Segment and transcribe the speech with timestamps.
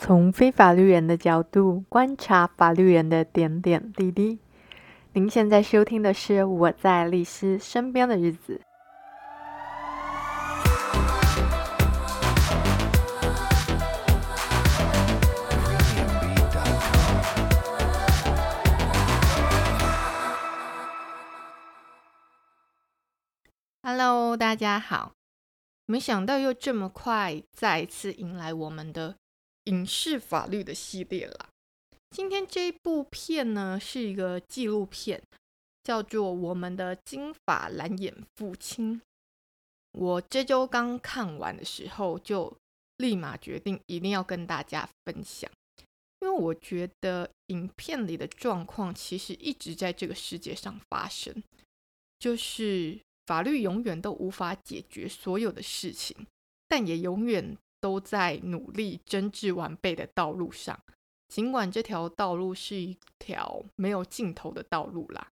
[0.00, 4.38] 从非法律人的角度观察法律人的点点滴滴。
[5.12, 8.60] 您现在收听的是《我在律师身边的日子》。
[23.82, 25.10] Hello，大家好！
[25.86, 29.16] 没想到又这么快，再次迎来我们的。
[29.68, 31.50] 影视法律的系列啦，
[32.10, 35.22] 今天这部片呢是一个纪录片，
[35.82, 38.96] 叫做《我们的金发蓝眼父亲》。
[39.92, 42.56] 我这周刚看完的时候，就
[42.96, 45.50] 立马决定一定要跟大家分享，
[46.20, 51.42] 因为我觉得影片里的状况其实一直在这个世界上发生，
[52.18, 56.16] 就是法律永远都无法解决所有的事情，
[56.66, 57.54] 但也永远。
[57.80, 60.80] 都在努力臻至完备的道路上，
[61.28, 65.28] 尽管这条道路是一条没有尽头的道路啦。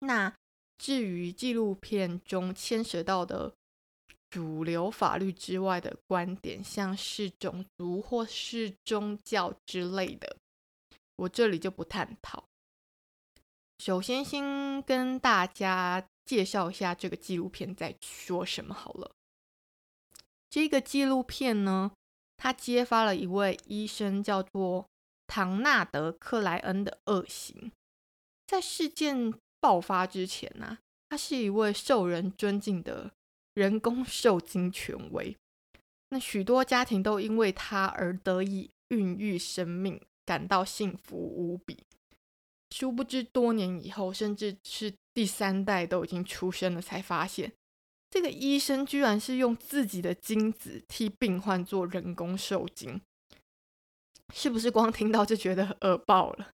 [0.00, 0.32] 那
[0.78, 3.52] 至于纪录片中牵涉到的
[4.30, 10.36] 主流法律之外的观点，像是种族或是宗教之类的，
[11.16, 12.44] 我这里就不探讨。
[13.78, 19.12] 首先，先跟大家介绍一下这个纪录片在说什么好了。
[20.50, 21.92] 这个纪录片呢，
[22.36, 24.86] 它揭发了一位医生叫做
[25.26, 27.70] 唐纳德·克莱恩的恶行。
[28.46, 30.78] 在事件爆发之前呢、
[31.10, 33.12] 他是一位受人尊敬的
[33.54, 35.36] 人工受精权威。
[36.10, 41.84] 那许多家庭都因为他而得以孕育生命，感到幸福无比。
[42.70, 47.52] 殊不知，多年以后，甚至是第三代都已经出生了，才发现。
[48.10, 53.00] 这个医生居然是用自己的精子替病患做人工受精，
[54.34, 56.50] 是不是光听到就觉得恶爆了？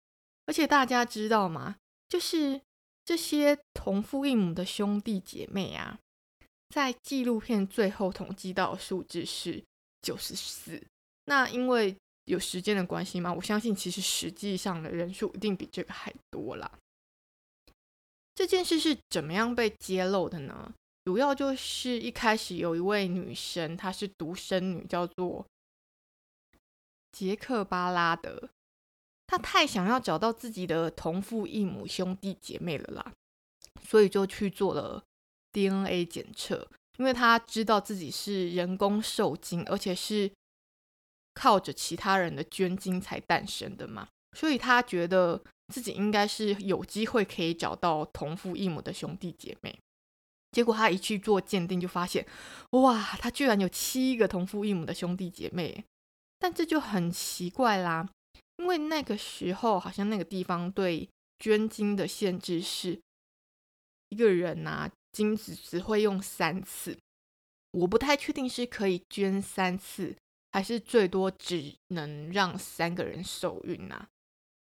[0.45, 1.75] 而且大家知道吗？
[2.09, 2.59] 就是
[3.05, 5.99] 这些同父异母的兄弟姐妹啊，
[6.69, 9.63] 在纪录片最后统计到的数字是
[10.01, 10.81] 九十四。
[11.25, 16.71] 那因为有时间的关系嘛，我相信其实实际上的人数一定比这个还多啦。
[18.35, 20.73] 这件事是怎么样被揭露的呢？
[21.05, 25.45] 主要就是一开始有一位女生，她是独生女，叫做
[27.11, 28.49] 杰克巴拉德。
[29.27, 33.13] 她太想要找到自己的同父异母兄弟姐妹了啦，
[33.83, 35.03] 所以就去做了
[35.51, 36.69] DNA 检测。
[36.97, 40.31] 因为她知道自己是人工受精，而且是
[41.33, 49.77] 靠着其他人的捐精才诞生的嘛，所以她觉得自己应该是有机会可以找到同父异母的兄弟姐妹。
[50.53, 52.25] 结果他一去做鉴定，就发现，
[52.69, 55.83] 哇，他居然有七个同父异母的兄弟姐妹。
[56.37, 58.07] 但这就很奇怪啦，
[58.57, 61.09] 因为那个时候好像那个地方对
[61.39, 62.99] 捐精的限制是，
[64.09, 66.97] 一个人啊，精子只会用三次。
[67.71, 70.15] 我不太确定是可以捐三次，
[70.51, 74.07] 还是最多只能让三个人受孕啊。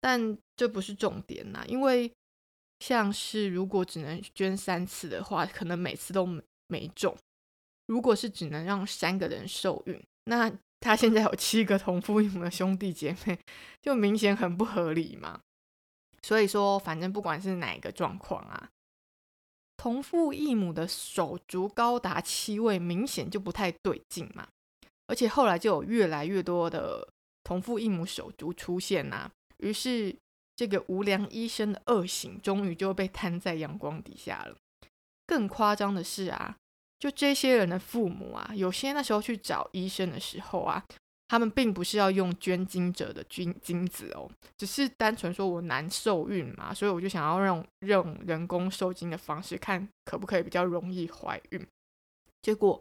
[0.01, 2.11] 但这不是重点呐，因为。
[2.83, 6.27] 像是如果只能捐三次的话，可能每次都
[6.67, 7.17] 没中。
[7.87, 13.39] 如果是只能让三个人受孕，那他现在有七个同父异母的兄弟姐妹，
[13.81, 15.41] 就明显很不合理嘛。
[16.23, 18.71] 所以说，反正不管是哪一个状况啊，
[19.77, 24.49] 同父异母的手足高达七位，明显就不太对劲嘛。
[25.07, 27.09] 而且后来就有越来越多的
[27.45, 30.17] 同父异母手足出现呐、啊，于是。
[30.55, 34.57] 这个无良医生的恶行终于就被摊在阳光底下了。
[35.27, 36.57] 更夸张的是啊，
[36.99, 40.85] 就这些人的父母啊，有些那时候去找医生的时候啊，
[41.29, 51.67] 他们并不是要用捐精者的精精子哦，只是单纯说我难受孕嘛，所以我就想要用用人工受精的方式，看可不可以比较容易怀孕。
[52.43, 52.81] 结果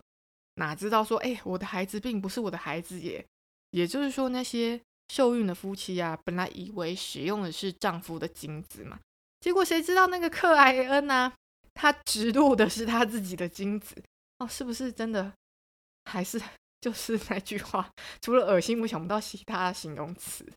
[0.56, 3.26] 哪知道说，哎，我的孩子并不是我的孩子耶，
[3.70, 4.82] 也就是说那些。
[5.14, 8.98] 受孕的夫妻啊，本来以为使用的是丈夫的精子嘛，
[9.42, 11.34] 结果谁知道那个克莱恩呢、
[11.74, 14.02] 他植入的是他自己的精子
[14.38, 15.34] 哦，是不是真的？
[16.06, 16.42] 还是
[16.80, 17.92] 就是那句话，
[18.22, 20.50] 除了恶心，我想不到其他的形容词。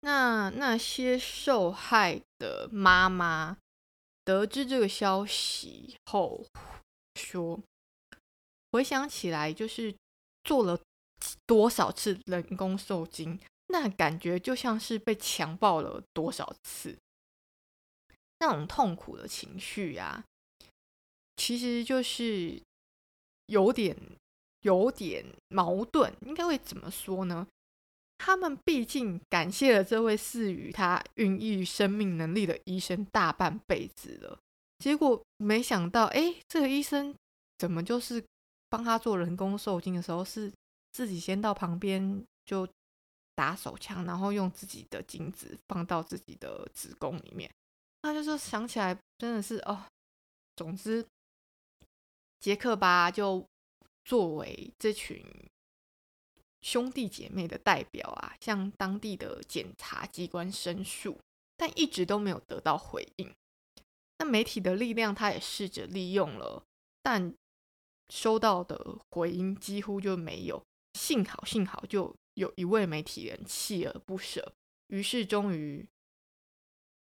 [0.00, 3.56] 那那些受害的妈妈
[4.26, 6.44] 得知这个消息后
[7.14, 7.58] 说，
[8.72, 9.94] 回想起来就是
[10.42, 10.78] 做了
[11.46, 13.40] 多少次人工受精。
[13.76, 16.96] 那感觉就像是被强暴了多少次，
[18.38, 20.24] 那种痛苦的情绪啊，
[21.34, 22.62] 其实就是
[23.46, 23.96] 有点
[24.60, 26.14] 有点矛盾。
[26.24, 27.48] 应该会怎么说呢？
[28.16, 34.38] 他们毕竟感谢了这位赐予他孕育生命能力的医生大半辈子了，
[34.78, 37.12] 结果没想到，哎，这个医生
[37.58, 38.24] 怎么就是
[38.70, 40.52] 帮他做人工受精的时候，是
[40.92, 42.68] 自己先到旁边就
[43.34, 47.50] 打手枪，然后用自己的精子放到自己的子宫里面。
[48.02, 49.84] 他就是想起来，真的是哦。
[50.56, 51.04] 总之，
[52.38, 53.44] 杰克巴就
[54.04, 55.24] 作为这群
[56.62, 61.18] 兄弟姐妹的代表啊，向当地的检察机关申诉，
[61.56, 63.34] 但一直都没有得到回应。
[64.18, 66.62] 那媒体的力量，他也试着利用了，
[67.02, 67.34] 但
[68.10, 70.62] 收到的回音几乎就没有。
[70.92, 74.54] 幸好，幸好，就有一位媒体人锲而不舍，
[74.88, 75.86] 于是终于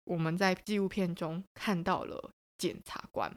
[0.05, 3.35] 我们在纪录片中看到了检察官。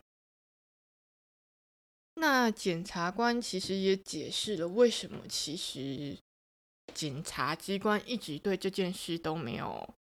[2.14, 6.18] 那检察官其实也解释了为什么，其实
[6.94, 9.94] 检察机关一直对这件事都没有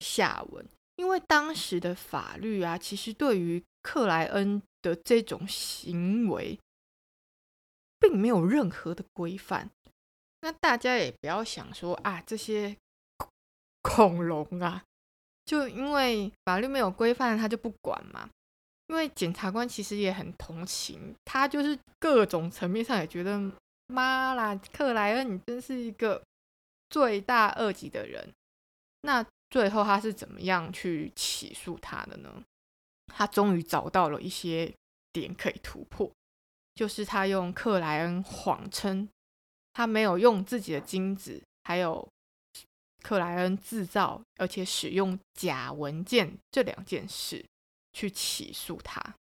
[0.00, 0.64] 下文，
[0.94, 6.58] 因为当时的法律啊，其实对于克莱恩的这种行为，
[7.98, 9.70] 并没有任何的规范。
[10.46, 12.76] 那大家也不要想说啊，这些
[13.82, 14.84] 恐龙啊，
[15.44, 18.30] 就因为法律没有规范，他就不管嘛。
[18.86, 23.40] 因为检察官其实也很同情他，就是各种层面上也觉得，
[23.88, 26.22] 妈啦，克莱恩你真是一个
[26.90, 28.32] 罪大恶极的人。
[29.00, 32.44] 那最后他是怎么样去起诉他的呢？
[33.08, 34.72] 他终于找到了一些
[35.12, 36.08] 点可以突破，
[36.76, 39.08] 就是他用克莱恩谎称
[39.76, 42.08] 他没有用自己的精子，还有
[43.02, 47.44] 克莱恩制造而且使用假文件这两件事。
[47.92, 49.16] 去起诉他，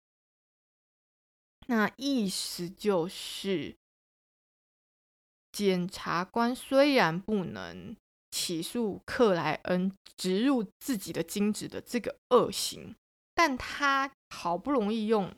[1.68, 3.76] 那意思就是，
[5.52, 7.96] 检察官虽然不能
[8.32, 12.96] 起诉克莱恩植入自己的精子的这个恶行，
[13.32, 15.32] 但他好不容易用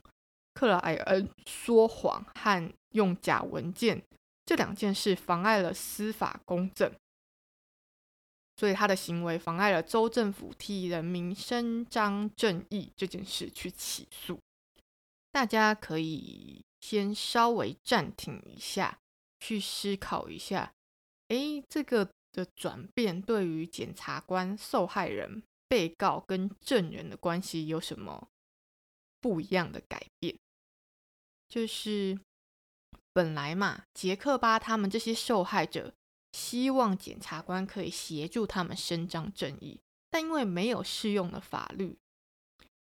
[0.55, 4.03] 克莱恩说谎和用假文件
[4.47, 6.89] 这两件事妨碍了司法公正。
[8.55, 14.39] 所以他的行为妨碍了州政府替人民伸张正义这件事去起诉，
[15.31, 18.97] 大家可以先稍微暂停一下，
[19.39, 20.73] 去思考一下，
[21.27, 28.27] 诶，这个的转变对于检察官、受害人、被告跟证人的关系有什么
[29.21, 30.35] 不一样的改变？
[31.47, 32.19] 就是
[33.17, 35.91] 本来嘛，杰克巴他们这些受害者。
[36.33, 39.79] 希望检察官可以协助他们伸张正义，
[40.11, 41.97] 但因为没有适用的法律，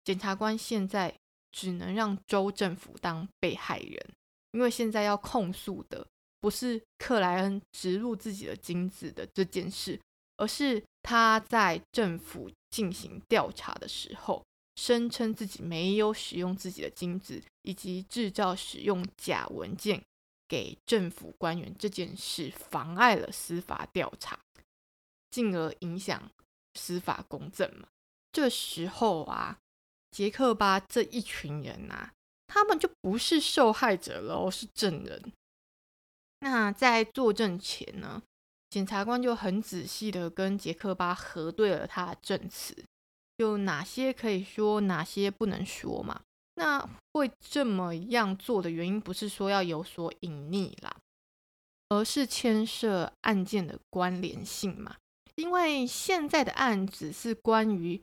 [0.06, 1.14] 检察官现在
[1.52, 4.10] 只能让州政府当被害人。
[4.54, 6.08] 因为现在要控诉的
[6.40, 10.00] 不是克莱恩植入自己的精子的这件事，
[10.38, 14.46] 而是他在政府进行调查的时候，
[14.78, 20.02] 声称自己没有使用自己的精子，以及制造使用假文件。
[20.52, 24.38] 给政府官员这件事妨碍了司法调查，
[25.30, 26.30] 进而影响
[26.74, 27.88] 司法公正嘛。
[28.34, 29.60] 这时候啊，
[30.12, 32.12] 杰克巴这一群人啊，
[32.48, 35.32] 他们就不是受害者了，而是证人。
[36.40, 38.22] 那在作证前呢，
[38.70, 42.76] 检察官就很仔细的跟杰克巴核对了他的证词，
[43.38, 46.24] 就哪些可以说，哪些不能说嘛。
[46.56, 50.96] 那会这么样做的原因，不是说要有所隐匿啦，
[51.90, 54.96] 而是牵涉案件的关联性嘛。
[55.36, 58.00] 因为现在的案子是关于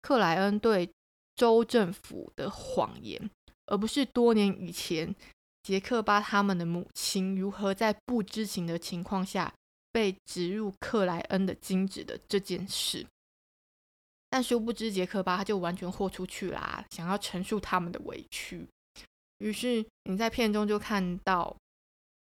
[0.00, 0.88] 克莱恩对
[1.34, 3.30] 州政府的谎言，
[3.66, 5.14] 而不是多年以前
[5.62, 9.52] 杰克巴他们的母亲如何在不知情的情况下
[9.92, 13.04] 被植入克莱恩的精子的这件事。
[14.30, 18.68] 但殊不知，杰克巴他就完全豁出去啦，想要陈述他们的委屈。
[19.38, 21.56] 于是你在片中就看到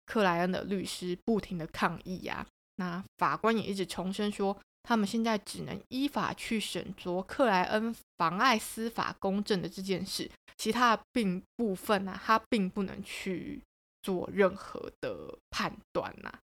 [0.05, 13.61] 克莱恩的律师不停的抗议呀、啊，那法官也一直重申说，他们现在只能依法去审酌克莱恩妨碍司法公正的这件事，其他的并部分呢、他并不能去
[14.01, 16.39] 做任何的判断呐、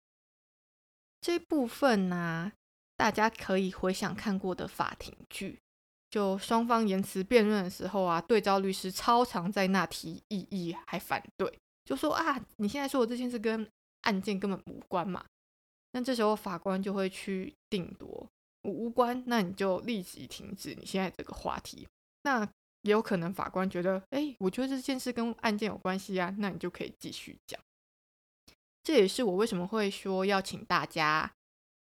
[1.21, 2.51] 这部分呢、
[2.95, 5.59] 大家可以回想看过的法庭剧，
[6.09, 13.67] 就双方言辞辩论的时候啊，对照律师超常在那提异议还反对，就说啊，你现在说的这件事跟
[14.01, 15.25] 案件根本无关嘛。
[15.91, 18.27] 那这时候法官就会去定夺
[18.63, 21.87] 无关，那你就立即停止你现在这个话题。
[22.23, 22.43] 那
[22.83, 27.59] 也有可能法官觉得，哎，我觉得这件事跟案件有关系啊，那你就可以继续讲。
[28.83, 31.33] 这也是我为什么会说要请大家。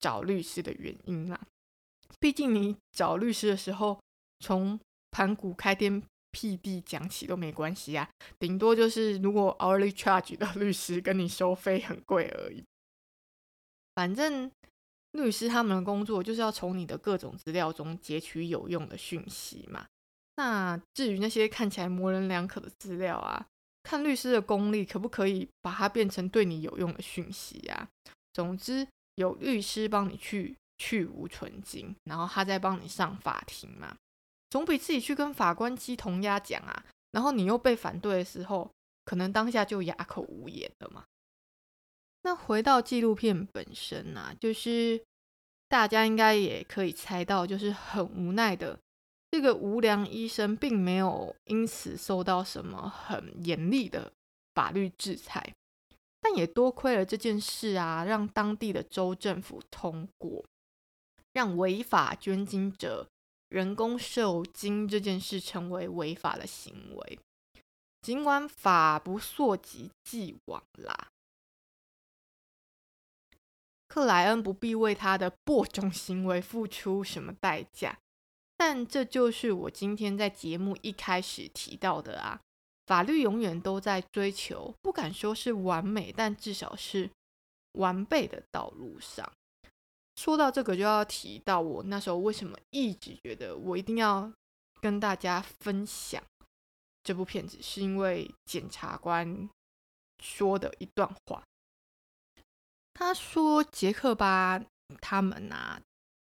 [0.01, 1.39] 找律师的原因啦。
[2.19, 3.97] 毕竟你找律师的时候，
[4.39, 4.77] 从
[5.11, 12.63] 盘古开天辟地讲起都没关系啊，顶多就是如果 hourly charge 的律师跟你收费很贵而已。
[13.95, 14.51] 反正
[15.11, 19.85] 律师他们的工作就是要从你的各种资料中截取有用的讯息嘛。
[20.37, 23.45] 那至于那些看起来模棱两可的资料啊，
[23.83, 27.89] 看律师的功力可不可以把它变成对你有用的讯息啊。
[28.31, 28.87] 总之，
[29.21, 33.95] 有律师帮你去去无存金，然后他再帮你上法庭嘛。
[34.49, 38.69] 总比自己去跟法官鸡同鸭讲啊，然后你又被反对的时候，
[39.05, 41.05] 可能当下就哑口无言了嘛。
[42.23, 45.01] 那回到纪录片本身啊，就是
[45.69, 48.77] 大家应该也可以猜到，就是很无奈的，
[49.31, 54.11] 这个无良医生并没有因此受到什么很严厉的
[54.53, 55.55] 法律制裁，
[56.21, 60.45] 但也多亏了这件事啊，让当地的州政府通过，
[61.33, 63.07] 让违法捐精者。
[63.49, 67.19] 人工受精这件事成为违法的行为，
[68.01, 71.09] 尽管法不溯及既往啦，
[73.89, 77.99] 克莱恩不必为他的播种行为付出什么代价，
[78.55, 82.39] 但这就是我今天在节目一开始提到的啊，
[82.91, 87.09] 法律永远都在追求，不敢说是完美，但至少是
[87.71, 89.31] 完备的道路上。
[90.17, 94.29] 说到这个，就要提到我那时候为什么一直觉得我一定要
[94.81, 96.21] 跟大家分享
[97.01, 99.49] 这部片子，是因为检察官
[100.19, 101.41] 说的一段话。
[102.93, 104.61] 他说：“杰克巴
[104.99, 105.81] 他们啊，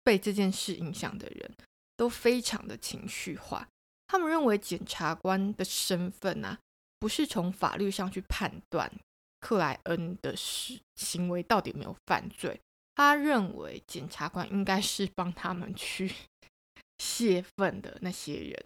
[0.04, 1.58] 被这件事影响的人
[1.98, 3.68] 都非常的情绪化。
[4.12, 6.60] 他们认为检察官的身份啊，
[7.00, 8.92] 不是从法律上去判断
[9.40, 12.60] 克莱恩的事行为到底有没有犯罪。”
[12.94, 16.14] 他认为检察官应该是帮他们去
[17.00, 18.66] 泄愤的那些人。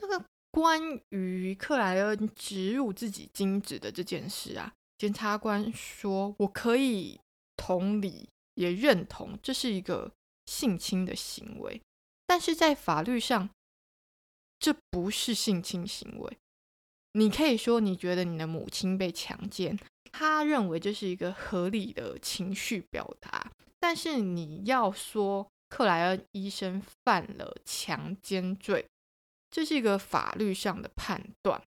[0.00, 7.18] 那个关于克莱恩植入自己精子的这件事啊，检察官说：“我可以
[7.56, 10.12] 同理，也认同这是一个
[10.44, 11.80] 性侵的行为，
[12.26, 13.48] 但是在法律上，
[14.64, 16.38] 这不是性侵行为。
[17.12, 19.78] 你可以说你觉得你的母亲被强奸。”
[20.10, 28.86] 他认为这是一个合理的情绪表达，但是你要说克莱恩医生犯了强奸罪，
[29.50, 31.60] 这是一个法律上的判断。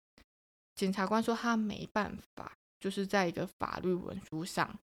[0.73, 4.79] 检察官说他没办法，就是在一个法律文书上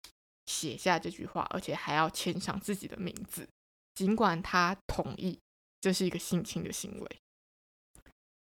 [0.44, 3.48] 写下这句话，而且还要签上自己的名字，
[3.94, 5.40] 尽管他同意
[5.80, 7.20] 这是一个性侵的行为。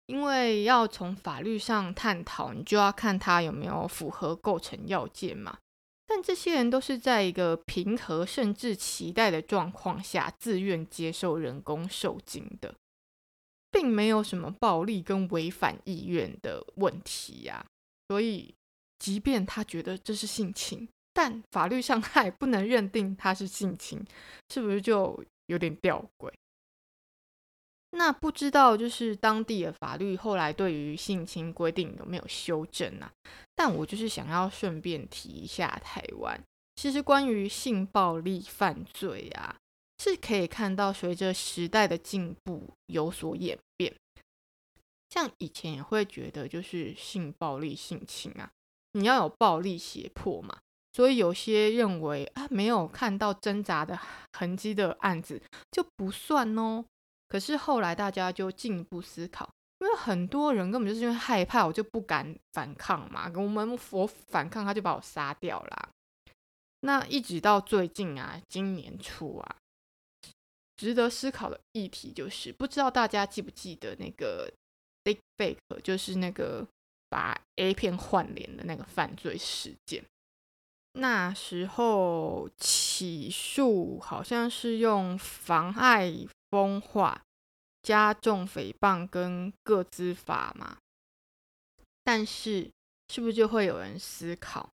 [0.08, 5.58] 因为要从法律上探讨，你就要看他有没有符合构成要件嘛。
[6.06, 12.74] 但这些人都是在一个平和甚至期待的状况下，自愿接受人工受精的，
[13.70, 17.66] 并没有什么暴力跟违反意愿的问题呀。
[18.08, 18.54] 所以，
[18.98, 24.02] 即便他觉得这是性侵，但法律上他也不能认定他是性侵，
[24.48, 26.32] 是不是就有点吊诡？
[27.90, 33.11] 那不知道，就是当地的法律后来对于性侵规定有没有修正啊？
[33.54, 36.38] 但我就是想要顺便提一下台湾，
[36.76, 39.57] 其实关于性暴力犯罪啊，
[39.99, 43.95] 是可以看到随着时代的进步有所演变。
[45.09, 48.50] 像以前也会觉得，就是性暴力、性侵啊，
[48.92, 50.59] 你要有暴力胁迫嘛，
[50.92, 53.99] 所以有些认为啊，没有看到挣扎的
[54.35, 56.85] 痕迹的案子就不算哦。
[57.28, 59.49] 可是后来大家就进一步思考，
[59.80, 63.30] 因为很多人根本就是因为害怕，我就不敢反抗嘛。
[63.37, 65.88] 我们我反抗，他就把我杀掉了。
[66.80, 69.56] 那一直到最近啊，今年初啊，
[70.76, 74.50] 值得思考的议题就是，不知道大家记不记得那个
[75.04, 76.66] Deepfake，就是那个
[77.11, 80.02] 把 A 片换脸的那个犯罪事件。
[80.92, 86.26] 那时候起诉好像是用妨碍。
[86.50, 87.22] 风化、
[87.82, 90.78] 加重诽谤跟各资法嘛，
[92.02, 92.70] 但是
[93.08, 94.70] 是不是就会有人思考，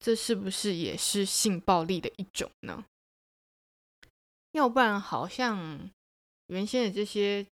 [0.00, 2.84] 这是不是也是性暴力的一种呢？
[4.50, 5.90] 要不然好像
[6.48, 7.46] 原先的这些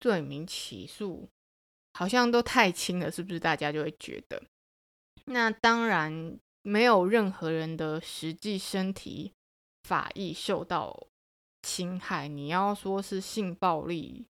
[0.00, 1.28] 罪名起诉
[1.92, 3.38] 好像都太轻了，是不是？
[3.38, 4.42] 大家就会觉得，
[5.26, 9.32] 那当然没有任何人的实际身体
[9.82, 11.06] 法益受到。
[11.62, 14.26] 侵害，你要说是性暴力，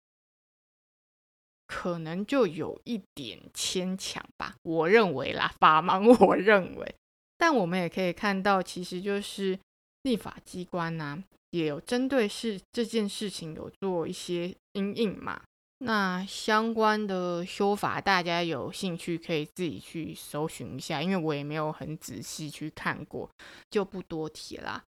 [1.67, 4.57] 可能就有一点牵强吧。
[4.63, 6.95] 我认为啦，法盲， 我认为，
[7.37, 9.59] 但我们也可以看到，其实就是
[10.03, 15.43] 立法机关呐、也有针对是这件事情有做一些因应嘛。
[15.81, 23.31] 那相关的修法，大家有兴趣可以自己去搜寻一下，因为我也没有很仔细去看过，
[23.71, 24.83] 就不多提啦。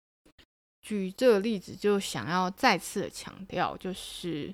[0.81, 4.53] 举这个例子，就想要再次的强调，就是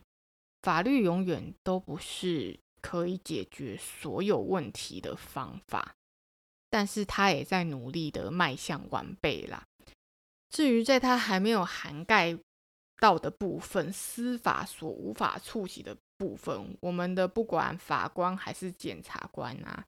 [0.61, 5.95] 法律永远都不是可以解决所有问题的方法，
[6.69, 9.65] 但是它也在努力的迈向完备啦。
[10.49, 12.37] 至于在它还没有涵盖
[12.99, 19.85] 到的部分，司法所无法触及的部分，我们的不管法官还是检察官啊，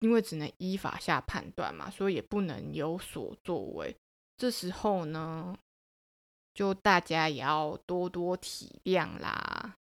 [0.00, 3.94] 因为只能依法下判断嘛，所以也不能有所作为。
[4.36, 5.56] 这时候呢，
[6.52, 9.74] 就大家也要多多体谅啦。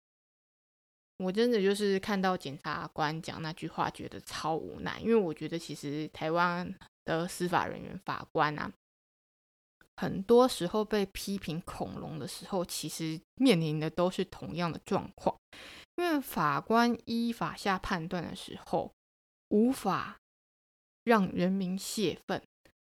[1.18, 8.72] 我真的就是看到检察官讲那句话，觉得超无奈，因为我觉得其实台湾的司法人员、法官啊。
[9.96, 15.36] 很多时候被批评恐龙的时候，其实面临的都是同样的状况。
[15.96, 18.90] 因为法官依法下判断的时候，
[19.48, 20.16] 无法
[21.04, 22.42] 让人民泄愤，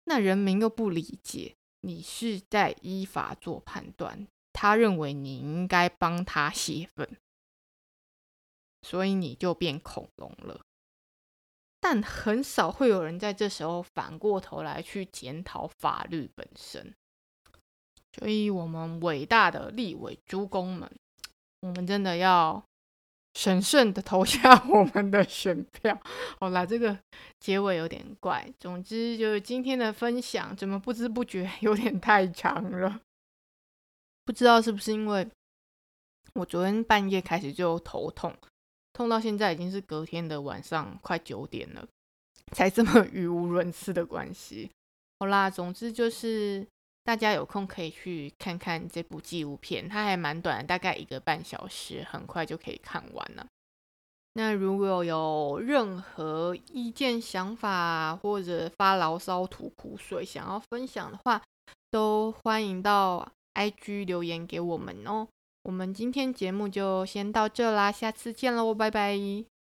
[0.05, 7.17] 那人民又不理解你是在依法做判断，他认为你应该帮他泄愤，
[8.81, 10.61] 所以你就变恐龙了。
[11.79, 16.93] 但很少会有人在这时候反过头来去检讨法律本身，
[18.13, 20.89] 所以我们伟大的立委诸公们，
[21.59, 22.63] 我们真的要
[23.33, 25.99] 审慎的投下我们的选票。
[26.39, 26.97] 好啦，这个
[27.39, 28.47] 结尾有点怪。
[28.59, 33.01] 总之就是今天的分享，怎么不知不觉有点太长了？
[34.25, 35.27] 不知道是不是因为
[36.35, 38.33] 我昨天半夜开始就头痛。
[38.93, 41.87] 痛到现在已经是隔天的晚上快九点了，
[42.51, 44.69] 才这么语无伦次的关系。
[45.19, 46.65] 好啦，总之就是
[47.03, 53.45] 大家有空可以去看看这部纪录片，它还蛮短，大概一个半小时，很快就可以看完了。
[54.35, 61.41] 那如果有任何意见、想法或者发牢骚、吐苦水想要分享的话，
[61.91, 65.27] 都欢迎到 IG 留言给我们哦。
[65.63, 69.52] 我们今天节目就先到这啦，下次见喽，拜拜。